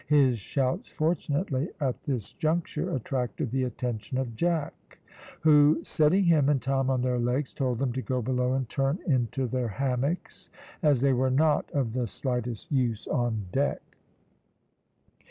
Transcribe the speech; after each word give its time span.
His 0.07 0.39
shouts 0.39 0.89
fortunately 0.89 1.69
at 1.79 2.01
this 2.05 2.33
juncture 2.33 2.89
attracted 2.95 3.51
the 3.51 3.65
attention 3.65 4.17
of 4.17 4.35
Jack, 4.35 4.97
who, 5.41 5.77
setting 5.83 6.23
him 6.23 6.49
and 6.49 6.59
Tom 6.59 6.89
on 6.89 7.03
their 7.03 7.19
legs, 7.19 7.53
told 7.53 7.77
them 7.77 7.93
to 7.93 8.01
go 8.01 8.19
below 8.19 8.53
and 8.53 8.67
turn 8.67 8.97
into 9.05 9.45
their 9.45 9.67
hammocks, 9.67 10.49
as 10.81 11.01
they 11.01 11.13
were 11.13 11.29
not 11.29 11.69
of 11.69 11.93
the 11.93 12.07
slightest 12.07 12.71
use 12.71 13.05
on 13.05 13.45
deck. 13.51 13.83